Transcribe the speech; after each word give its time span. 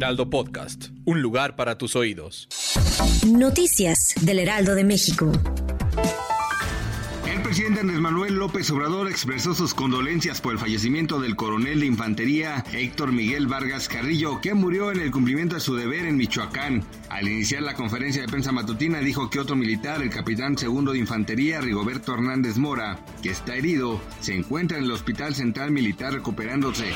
Heraldo 0.00 0.30
Podcast, 0.30 0.86
un 1.04 1.20
lugar 1.20 1.56
para 1.56 1.76
tus 1.76 1.94
oídos. 1.94 2.48
Noticias 3.26 4.14
del 4.22 4.38
Heraldo 4.38 4.74
de 4.74 4.82
México. 4.82 5.30
El 7.30 7.42
presidente 7.42 7.80
Andrés 7.80 8.00
Manuel 8.00 8.36
López 8.36 8.70
Obrador 8.70 9.10
expresó 9.10 9.54
sus 9.54 9.74
condolencias 9.74 10.40
por 10.40 10.54
el 10.54 10.58
fallecimiento 10.58 11.20
del 11.20 11.36
coronel 11.36 11.80
de 11.80 11.86
infantería 11.86 12.64
Héctor 12.72 13.12
Miguel 13.12 13.46
Vargas 13.46 13.88
Carrillo, 13.88 14.40
que 14.40 14.54
murió 14.54 14.90
en 14.90 15.00
el 15.00 15.10
cumplimiento 15.10 15.56
de 15.56 15.60
su 15.60 15.76
deber 15.76 16.06
en 16.06 16.16
Michoacán. 16.16 16.82
Al 17.10 17.28
iniciar 17.28 17.62
la 17.62 17.74
conferencia 17.74 18.22
de 18.22 18.28
prensa 18.28 18.52
matutina 18.52 19.00
dijo 19.00 19.28
que 19.28 19.38
otro 19.38 19.54
militar, 19.54 20.00
el 20.00 20.08
capitán 20.08 20.56
segundo 20.56 20.92
de 20.92 20.98
infantería 20.98 21.60
Rigoberto 21.60 22.14
Hernández 22.14 22.56
Mora, 22.56 23.04
que 23.20 23.30
está 23.30 23.54
herido, 23.54 24.00
se 24.20 24.34
encuentra 24.34 24.78
en 24.78 24.84
el 24.84 24.90
Hospital 24.90 25.34
Central 25.34 25.70
Militar 25.70 26.12
recuperándose. 26.12 26.92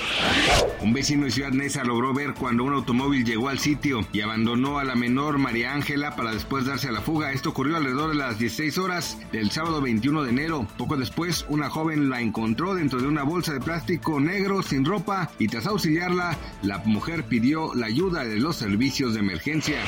Un 0.80 0.92
vecino 0.92 1.24
de 1.24 1.30
Ciudad 1.30 1.50
Neza 1.50 1.84
logró 1.84 2.12
ver 2.12 2.34
cuando 2.34 2.64
un 2.64 2.72
automóvil 2.72 3.24
llegó 3.24 3.48
al 3.48 3.58
sitio 3.58 4.06
y 4.12 4.20
abandonó 4.20 4.78
a 4.78 4.84
la 4.84 4.94
menor 4.94 5.38
María 5.38 5.72
Ángela 5.72 6.16
para 6.16 6.32
después 6.32 6.66
darse 6.66 6.88
a 6.88 6.92
la 6.92 7.00
fuga. 7.00 7.32
Esto 7.32 7.50
ocurrió 7.50 7.76
alrededor 7.76 8.10
de 8.10 8.16
las 8.16 8.38
16 8.38 8.78
horas 8.78 9.18
del 9.32 9.50
sábado 9.50 9.80
21 9.80 10.22
de 10.22 10.30
enero. 10.30 10.66
Poco 10.76 10.96
después, 10.96 11.44
una 11.48 11.70
joven 11.70 12.10
la 12.10 12.20
encontró 12.20 12.74
dentro 12.74 13.00
de 13.00 13.08
una 13.08 13.22
bolsa 13.22 13.52
de 13.52 13.60
plástico 13.60 14.20
negro 14.20 14.62
sin 14.62 14.84
ropa 14.84 15.30
y 15.38 15.48
tras 15.48 15.66
auxiliarla, 15.66 16.36
la 16.62 16.78
mujer 16.78 17.24
pidió 17.24 17.74
la 17.74 17.86
ayuda 17.86 18.24
de 18.24 18.38
los 18.38 18.56
servicios 18.56 19.14
de 19.14 19.20
emergencia. 19.20 19.80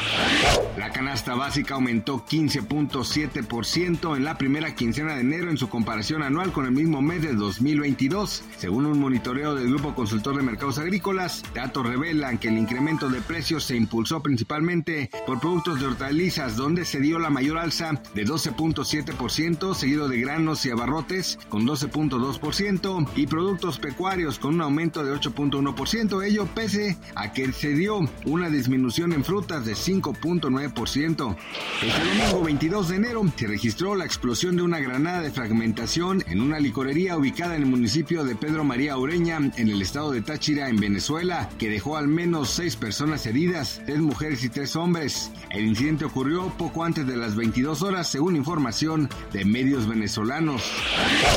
La 0.79 0.91
canasta 0.91 1.35
básica 1.35 1.75
aumentó 1.75 2.25
15.7% 2.25 4.17
en 4.17 4.25
la 4.25 4.39
primera 4.39 4.75
quincena 4.75 5.15
de 5.15 5.21
enero 5.21 5.51
en 5.51 5.57
su 5.57 5.69
comparación 5.69 6.23
anual 6.27 6.53
con 6.53 6.67
el 6.67 6.73
mismo 6.73 7.01
mes 7.01 7.23
de 7.23 7.35
2022. 7.35 8.43
Según 8.59 8.87
un 8.87 8.99
monitoreo 8.99 9.55
del 9.55 9.69
Grupo 9.69 9.95
Consultor 9.95 10.37
de 10.37 10.43
Mercados 10.43 10.79
Agrícolas, 10.79 11.43
datos 11.55 11.87
revelan 11.87 12.39
que 12.39 12.49
el 12.49 12.59
incremento 12.59 13.09
de 13.09 13.21
precios 13.21 13.65
se 13.65 13.77
impulsó 13.77 14.23
principalmente 14.23 15.11
por 15.27 15.41
productos 15.41 15.81
de 15.81 15.87
hortalizas, 15.87 16.57
donde 16.57 16.85
se 16.85 17.01
dio 17.01 17.19
la 17.19 17.31
mayor 17.31 17.59
alza 17.59 18.03
de 18.15 18.27
12.7%, 18.27 19.75
seguido 19.75 20.09
de 20.09 20.21
granos 20.21 20.67
y 20.67 20.71
abarrotes 20.71 21.39
con 21.49 21.67
12.2% 21.67 23.09
y 23.15 23.27
productos 23.27 23.79
pecuarios 23.79 24.39
con 24.39 24.55
un 24.55 24.63
aumento 24.63 25.05
de 25.05 25.15
8.1%, 25.15 26.25
ello 26.25 26.47
pese 26.55 26.99
a 27.15 27.33
que 27.33 27.53
se 27.53 27.71
dio 27.71 28.01
una 28.25 28.51
disminución 28.51 29.13
en 29.13 29.25
frutas 29.25 29.65
de 29.65 29.75
5.9%. 29.75 31.37
Este 31.83 32.05
domingo 32.05 32.43
22 32.45 32.89
de 32.89 32.97
enero 32.97 33.25
se 33.37 33.47
registró 33.47 33.95
la 33.95 34.05
explosión 34.05 34.57
de 34.57 34.63
una 34.63 34.81
granada 34.81 35.21
de 35.21 35.31
fragmentación 35.31 36.16
en 36.29 36.41
una 36.41 36.59
licorería 36.59 37.17
ubicada 37.17 37.57
en 37.57 37.63
el 37.63 37.69
municipio 37.69 38.25
de 38.25 38.37
Pedro 38.37 38.65
María 38.65 38.97
Ureña, 38.97 39.39
en 39.39 39.69
el 39.69 39.83
estado 39.83 40.13
de 40.13 40.23
Táchira, 40.23 40.69
en 40.69 40.77
Venezuela, 40.77 41.49
que 41.59 41.69
dejó 41.69 41.97
al 41.97 42.09
menos 42.09 42.51
seis 42.51 42.77
personas 42.77 43.27
heridas, 43.27 43.81
tres 43.87 43.99
mujeres 43.99 44.45
y 44.45 44.49
tres 44.49 44.77
hombres. 44.77 45.31
El 45.51 45.67
incidente 45.67 46.05
ocurrió 46.05 46.53
poco 46.57 46.85
antes 46.85 47.07
de 47.07 47.17
las 47.17 47.37
22 47.37 47.83
horas, 47.83 48.11
según 48.11 48.37
información 48.37 49.09
de 49.33 49.45
medios 49.45 49.87
venezolanos. 49.87 50.63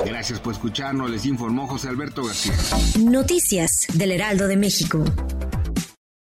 Gracias 0.05 0.39
por 0.39 0.53
escucharnos, 0.53 1.09
les 1.09 1.25
informó 1.25 1.67
José 1.67 1.89
Alberto 1.89 2.23
García. 2.23 2.53
Noticias 2.99 3.87
del 3.93 4.11
Heraldo 4.11 4.47
de 4.47 4.57
México. 4.57 5.03